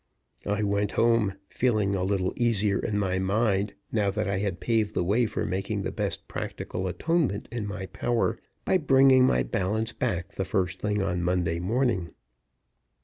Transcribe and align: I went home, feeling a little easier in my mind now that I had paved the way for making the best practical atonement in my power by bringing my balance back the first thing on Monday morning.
I 0.47 0.63
went 0.63 0.93
home, 0.93 1.35
feeling 1.47 1.93
a 1.95 2.03
little 2.03 2.33
easier 2.35 2.79
in 2.79 2.97
my 2.97 3.19
mind 3.19 3.75
now 3.91 4.09
that 4.09 4.27
I 4.27 4.39
had 4.39 4.59
paved 4.59 4.95
the 4.95 5.03
way 5.03 5.27
for 5.27 5.45
making 5.45 5.83
the 5.83 5.91
best 5.91 6.27
practical 6.27 6.87
atonement 6.87 7.47
in 7.51 7.67
my 7.67 7.85
power 7.85 8.39
by 8.65 8.79
bringing 8.79 9.27
my 9.27 9.43
balance 9.43 9.93
back 9.93 10.29
the 10.29 10.43
first 10.43 10.81
thing 10.81 11.03
on 11.03 11.21
Monday 11.21 11.59
morning. 11.59 12.15